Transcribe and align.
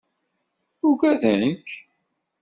Uggaden-k. 0.87 1.67